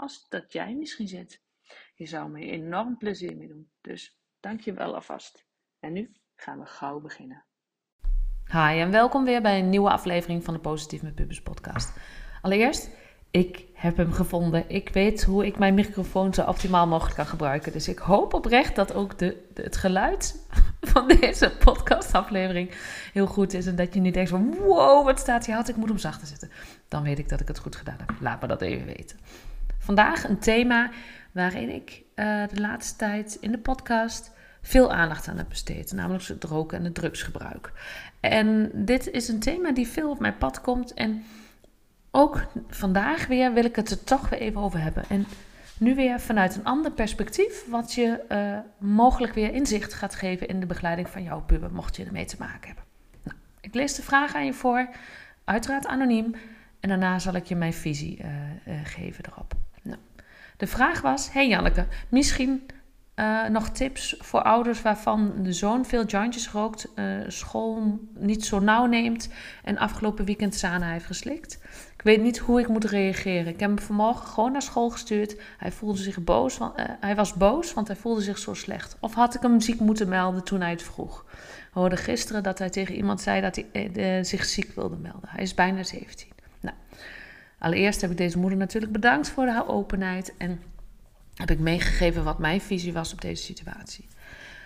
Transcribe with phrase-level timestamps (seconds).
[0.00, 1.42] als dat jij misschien zit.
[1.94, 3.70] Je zou me enorm plezier mee doen.
[3.80, 5.44] Dus dank je wel alvast.
[5.80, 7.44] En nu gaan we gauw beginnen.
[8.44, 11.96] Hi en welkom weer bij een nieuwe aflevering van de Positief met Pubers podcast.
[12.42, 12.90] Allereerst,
[13.30, 14.68] ik heb hem gevonden.
[14.68, 17.72] Ik weet hoe ik mijn microfoon zo optimaal mogelijk kan gebruiken.
[17.72, 20.48] Dus ik hoop oprecht dat ook de, het geluid
[20.92, 22.70] van deze podcastaflevering
[23.12, 23.66] heel goed is.
[23.66, 26.26] En dat je niet denkt van wow, wat staat hier hard, ik moet hem zachter
[26.26, 26.50] zetten.
[26.88, 28.12] Dan weet ik dat ik het goed gedaan heb.
[28.20, 29.18] Laat me dat even weten.
[29.90, 30.90] Vandaag een thema
[31.32, 34.32] waarin ik uh, de laatste tijd in de podcast
[34.62, 35.92] veel aandacht aan heb besteed.
[35.92, 37.72] Namelijk het roken en het drugsgebruik.
[38.20, 40.94] En dit is een thema die veel op mijn pad komt.
[40.94, 41.24] En
[42.10, 45.04] ook vandaag weer wil ik het er toch weer even over hebben.
[45.08, 45.26] En
[45.78, 50.60] nu weer vanuit een ander perspectief, wat je uh, mogelijk weer inzicht gaat geven in
[50.60, 52.84] de begeleiding van jouw puber, mocht je ermee te maken hebben.
[53.22, 54.88] Nou, ik lees de vraag aan je voor,
[55.44, 56.34] uiteraard anoniem,
[56.80, 59.54] en daarna zal ik je mijn visie uh, geven erop.
[60.60, 62.62] De vraag was: Hey Janneke, misschien
[63.16, 68.58] uh, nog tips voor ouders waarvan de zoon veel jointjes rookt, uh, school niet zo
[68.58, 69.28] nauw neemt
[69.64, 71.58] en afgelopen weekend Sana heeft geslikt.
[71.94, 73.46] Ik weet niet hoe ik moet reageren.
[73.46, 75.40] Ik heb hem vanmorgen gewoon naar school gestuurd.
[75.58, 78.96] Hij voelde zich boos, want, uh, hij was boos, want hij voelde zich zo slecht.
[79.00, 81.24] Of had ik hem ziek moeten melden toen hij het vroeg?
[81.72, 85.28] We hoorden gisteren dat hij tegen iemand zei dat hij zich ziek wilde melden.
[85.28, 86.28] Hij is bijna 17.
[87.60, 90.60] Allereerst heb ik deze moeder natuurlijk bedankt voor haar openheid en
[91.34, 94.06] heb ik meegegeven wat mijn visie was op deze situatie.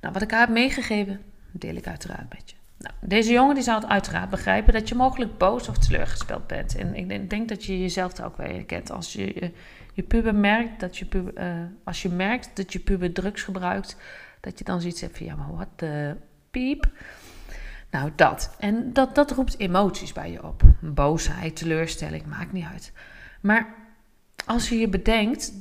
[0.00, 1.20] Nou, wat ik haar heb meegegeven,
[1.50, 2.56] deel ik uiteraard met je.
[2.78, 6.76] Nou, deze jongen die zal het uiteraard begrijpen dat je mogelijk boos of teleurgesteld bent.
[6.76, 8.90] En ik denk dat je jezelf er ook wel herkent.
[8.90, 9.50] Als je, je,
[9.92, 13.96] je puber merkt dat je puber, uh, als je merkt dat je puber drugs gebruikt,
[14.40, 16.16] dat je dan zoiets hebt van ja, maar wat de
[16.50, 16.90] piep.
[17.90, 18.56] Nou, dat.
[18.58, 20.62] En dat, dat roept emoties bij je op.
[20.80, 22.92] Boosheid, teleurstelling, maakt niet uit.
[23.40, 23.74] Maar
[24.46, 25.52] als je je bedenkt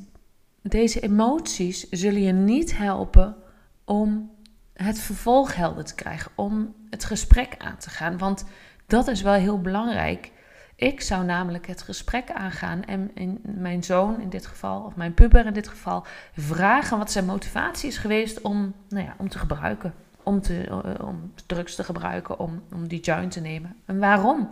[0.62, 3.35] deze emoties zullen je niet helpen
[3.84, 4.31] om
[4.74, 8.18] het vervolg helder te krijgen, om het gesprek aan te gaan.
[8.18, 8.46] Want
[8.88, 10.31] dat is wel heel belangrijk.
[10.75, 15.46] Ik zou namelijk het gesprek aangaan en mijn zoon in dit geval, of mijn puber
[15.46, 19.94] in dit geval, vragen wat zijn motivatie is geweest om, nou ja, om te gebruiken.
[20.25, 23.75] Om, te, eh, om drugs te gebruiken, om, om die joint te nemen.
[23.86, 24.50] En waarom?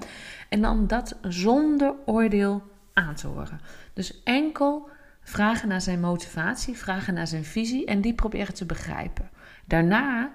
[0.50, 2.62] En dan dat zonder oordeel
[2.94, 3.60] aan te horen.
[3.94, 4.92] Dus enkel
[5.24, 9.30] Vragen naar zijn motivatie, vragen naar zijn visie en die proberen te begrijpen.
[9.66, 10.32] Daarna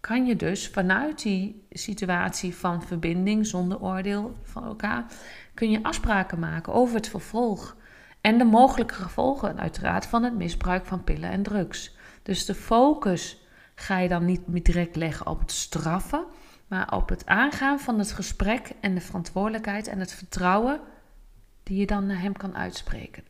[0.00, 5.04] kan je dus vanuit die situatie van verbinding zonder oordeel van elkaar,
[5.54, 7.76] kun je afspraken maken over het vervolg.
[8.20, 11.96] En de mogelijke gevolgen uiteraard van het misbruik van pillen en drugs.
[12.22, 13.41] Dus de focus
[13.74, 16.24] ga je dan niet direct leggen op het straffen,
[16.66, 20.80] maar op het aangaan van het gesprek en de verantwoordelijkheid en het vertrouwen
[21.62, 23.24] die je dan naar hem kan uitspreken.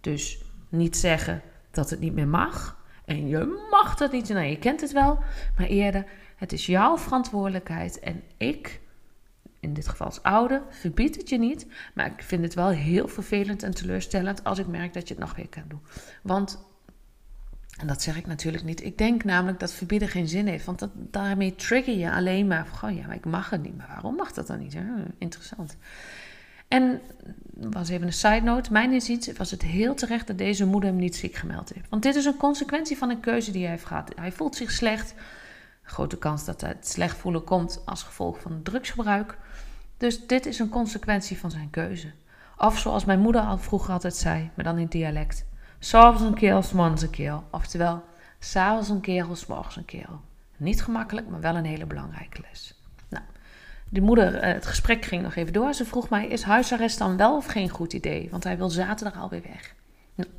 [0.00, 2.84] Dus niet zeggen dat het niet meer mag.
[3.04, 4.28] En je mag dat niet.
[4.28, 5.18] Nou, je kent het wel.
[5.56, 7.98] Maar eerder, het is jouw verantwoordelijkheid.
[7.98, 8.80] En ik,
[9.60, 11.66] in dit geval als ouder, verbied het je niet.
[11.94, 15.22] Maar ik vind het wel heel vervelend en teleurstellend als ik merk dat je het
[15.22, 15.82] nog weer kan doen.
[16.22, 16.66] Want,
[17.76, 18.84] en dat zeg ik natuurlijk niet.
[18.84, 20.64] Ik denk namelijk dat verbieden geen zin heeft.
[20.64, 23.76] Want dat, daarmee trigger je alleen maar van, ja, maar ik mag het niet.
[23.76, 24.76] Maar waarom mag dat dan niet?
[25.18, 25.76] Interessant.
[26.68, 27.00] En
[27.54, 28.72] was even een side note.
[28.72, 31.88] Mijn inziens was het heel terecht dat deze moeder hem niet ziek gemeld heeft.
[31.88, 34.12] Want dit is een consequentie van een keuze die hij heeft gehad.
[34.14, 35.14] Hij voelt zich slecht.
[35.82, 39.38] Grote kans dat het slecht voelen komt als gevolg van drugsgebruik.
[39.96, 42.12] Dus dit is een consequentie van zijn keuze.
[42.58, 45.44] Of zoals mijn moeder al vroeger altijd zei, maar dan in dialect.
[45.86, 47.44] S'avonds een keel, s'morgens een keel.
[47.50, 48.04] Oftewel,
[48.38, 50.20] s'avonds een keel, s'morgens een keel.
[50.56, 52.74] Niet gemakkelijk, maar wel een hele belangrijke les.
[53.88, 55.74] De moeder, eh, het gesprek ging nog even door.
[55.74, 58.28] Ze vroeg mij: is huisarrest dan wel of geen goed idee?
[58.30, 59.74] Want hij wil zaterdag alweer weg.
[60.14, 60.30] Nou,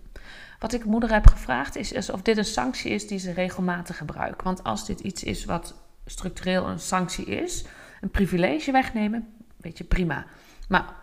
[0.60, 3.98] Wat ik moeder heb gevraagd is, is of dit een sanctie is die ze regelmatig
[3.98, 4.44] gebruikt.
[4.44, 7.66] Want als dit iets is wat structureel een sanctie is,
[8.02, 9.28] een privilege wegnemen,
[9.58, 10.26] weet je, prima.
[10.68, 10.96] Maar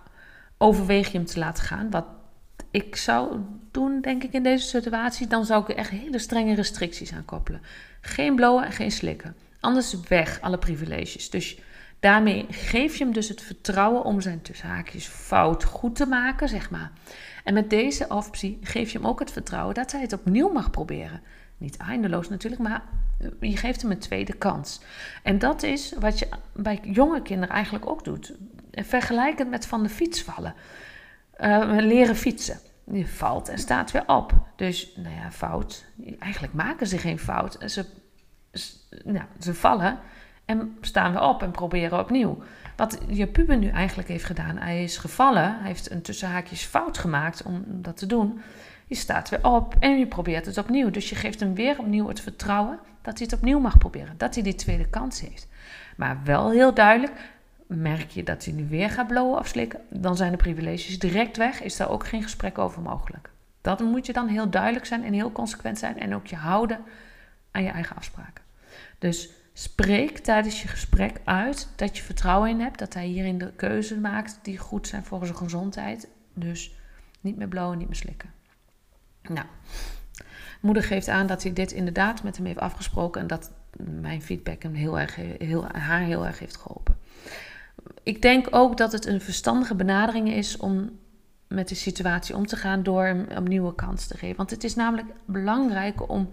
[0.58, 2.06] overweeg je hem te laten gaan, wat
[2.70, 3.40] ik zou
[3.74, 7.24] doen, denk ik, in deze situatie, dan zou ik er echt hele strenge restricties aan
[7.24, 7.62] koppelen.
[8.00, 9.36] Geen blowen en geen slikken.
[9.60, 11.30] Anders weg alle privileges.
[11.30, 11.58] Dus
[12.00, 16.48] daarmee geef je hem dus het vertrouwen om zijn tussen haakjes fout goed te maken,
[16.48, 16.90] zeg maar.
[17.44, 20.70] En met deze optie geef je hem ook het vertrouwen dat hij het opnieuw mag
[20.70, 21.20] proberen.
[21.58, 22.82] Niet eindeloos natuurlijk, maar
[23.40, 24.80] je geeft hem een tweede kans.
[25.22, 28.32] En dat is wat je bij jonge kinderen eigenlijk ook doet.
[28.72, 30.54] Vergelijkend met van de fiets vallen.
[31.40, 32.58] Uh, leren fietsen.
[32.92, 34.32] Je valt en staat weer op.
[34.56, 35.84] Dus, nou ja, fout.
[36.18, 37.58] Eigenlijk maken ze geen fout.
[37.66, 37.86] Ze,
[39.04, 39.98] nou, ze vallen
[40.44, 42.42] en staan weer op en proberen opnieuw.
[42.76, 46.98] Wat je puber nu eigenlijk heeft gedaan, hij is gevallen, hij heeft een tussenhaakjes fout
[46.98, 48.40] gemaakt om dat te doen.
[48.86, 50.90] Je staat weer op en je probeert het opnieuw.
[50.90, 54.14] Dus je geeft hem weer opnieuw het vertrouwen dat hij het opnieuw mag proberen.
[54.16, 55.48] Dat hij die tweede kans heeft.
[55.96, 57.12] Maar wel heel duidelijk,
[57.76, 61.36] merk je dat hij nu weer gaat blowen of slikken, dan zijn de privileges direct
[61.36, 61.62] weg.
[61.62, 63.30] Is daar ook geen gesprek over mogelijk.
[63.60, 66.80] Dat moet je dan heel duidelijk zijn en heel consequent zijn en ook je houden
[67.50, 68.44] aan je eigen afspraken.
[68.98, 73.52] Dus spreek tijdens je gesprek uit dat je vertrouwen in hebt dat hij hierin de
[73.56, 76.08] keuze maakt die goed zijn voor zijn gezondheid.
[76.34, 76.76] Dus
[77.20, 78.32] niet meer blowen, niet meer slikken.
[79.22, 79.46] Nou,
[80.60, 84.62] moeder geeft aan dat hij dit inderdaad met hem heeft afgesproken en dat mijn feedback
[84.62, 86.93] hem heel erg, heel, haar heel erg heeft geholpen.
[88.02, 90.98] Ik denk ook dat het een verstandige benadering is om
[91.48, 94.36] met de situatie om te gaan door hem een nieuwe kans te geven.
[94.36, 96.30] Want het is namelijk belangrijk om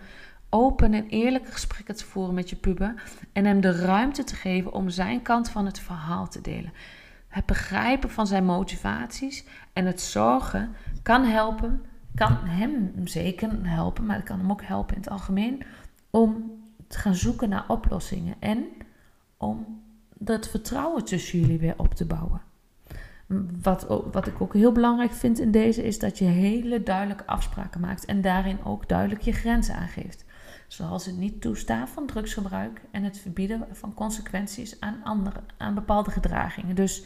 [0.49, 3.03] open en eerlijke gesprekken te voeren met je puber
[3.33, 6.73] en hem de ruimte te geven om zijn kant van het verhaal te delen.
[7.27, 14.15] Het begrijpen van zijn motivaties en het zorgen kan helpen, kan hem zeker helpen, maar
[14.15, 15.63] het kan hem ook helpen in het algemeen
[16.09, 16.51] om
[16.87, 18.65] te gaan zoeken naar oplossingen en
[19.37, 19.80] om
[20.23, 22.41] dat vertrouwen tussen jullie weer op te bouwen.
[23.61, 27.79] Wat, wat ik ook heel belangrijk vind in deze is dat je hele duidelijke afspraken
[27.79, 30.25] maakt en daarin ook duidelijk je grenzen aangeeft.
[30.67, 36.11] Zoals het niet toestaan van drugsgebruik en het verbieden van consequenties aan, andere, aan bepaalde
[36.11, 36.75] gedragingen.
[36.75, 37.03] Dus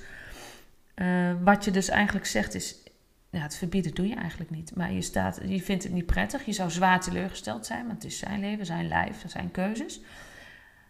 [0.95, 2.83] uh, wat je dus eigenlijk zegt is,
[3.29, 4.75] ja, het verbieden doe je eigenlijk niet.
[4.75, 8.11] Maar je, staat, je vindt het niet prettig, je zou zwaar teleurgesteld zijn, want het
[8.11, 10.01] is zijn leven, zijn lijf, zijn keuzes.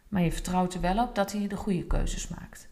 [0.08, 2.70] Maar je vertrouwt er wel op dat hij de goede keuzes maakt.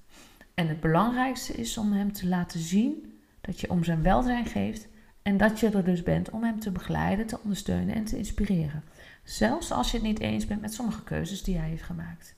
[0.54, 4.88] En het belangrijkste is om hem te laten zien dat je om zijn welzijn geeft
[5.22, 8.84] en dat je er dus bent om hem te begeleiden, te ondersteunen en te inspireren.
[9.24, 12.36] Zelfs als je het niet eens bent met sommige keuzes die hij heeft gemaakt.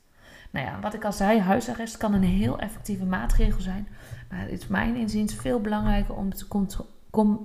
[0.52, 3.88] Nou ja, wat ik al zei, huisarrest kan een heel effectieve maatregel zijn.
[4.30, 6.48] Maar het is mijn inziens veel belangrijker om te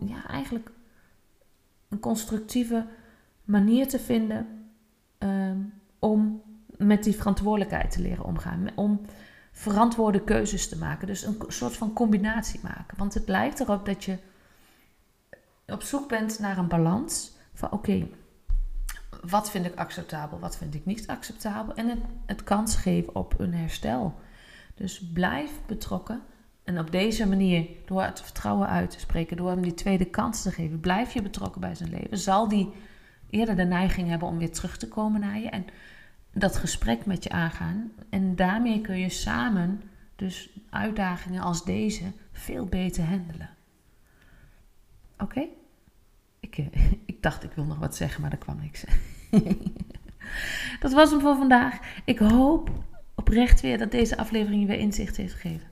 [0.06, 0.70] ja, eigenlijk
[1.88, 2.86] een constructieve
[3.44, 4.46] manier te vinden
[5.18, 6.39] um, om
[6.90, 8.68] met die verantwoordelijkheid te leren omgaan.
[8.74, 9.00] Om
[9.52, 11.06] verantwoorde keuzes te maken.
[11.06, 12.96] Dus een soort van combinatie maken.
[12.98, 14.18] Want het lijkt erop dat je
[15.66, 18.08] op zoek bent naar een balans van oké,
[19.22, 21.74] wat vind ik acceptabel, wat vind ik niet acceptabel.
[21.74, 24.14] En het, het kans geven op een herstel.
[24.74, 26.20] Dus blijf betrokken.
[26.64, 30.42] En op deze manier, door het vertrouwen uit te spreken, door hem die tweede kans
[30.42, 32.18] te geven, blijf je betrokken bij zijn leven.
[32.18, 32.72] Zal die
[33.30, 35.66] eerder de neiging hebben om weer terug te komen naar je en
[36.32, 37.92] dat gesprek met je aangaan.
[38.10, 39.82] En daarmee kun je samen
[40.16, 43.50] dus uitdagingen als deze veel beter handelen.
[45.18, 45.46] Oké?
[46.40, 48.84] Ik, eh, ik dacht, ik wil nog wat zeggen, maar er kwam niks.
[50.80, 51.78] dat was hem voor vandaag.
[52.04, 52.70] Ik hoop
[53.14, 55.68] oprecht weer dat deze aflevering je weer inzicht heeft gegeven.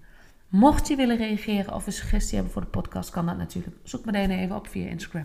[0.48, 3.76] Mocht je willen reageren of een suggestie hebben voor de podcast, kan dat natuurlijk.
[3.82, 5.24] Zoek me dan even op via Instagram.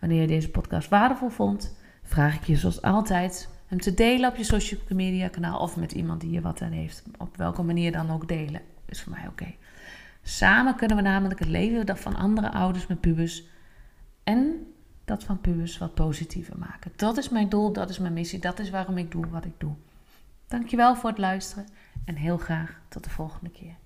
[0.00, 4.36] Wanneer je deze podcast waardevol vond, vraag ik je zoals altijd hem te delen op
[4.36, 7.02] je social media kanaal of met iemand die je wat aan heeft.
[7.18, 9.54] Op welke manier dan ook delen is voor mij oké.
[10.22, 13.42] Samen kunnen we namelijk het leven van andere ouders met pubers
[14.24, 14.66] en
[15.04, 16.92] dat van pubers wat positiever maken.
[16.96, 19.54] Dat is mijn doel, dat is mijn missie, dat is waarom ik doe wat ik
[19.58, 19.74] doe.
[20.48, 21.66] Dankjewel voor het luisteren
[22.04, 23.76] en heel graag tot de volgende keer.